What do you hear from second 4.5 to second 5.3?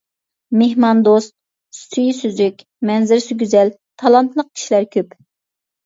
كىشىلەر كۆپ.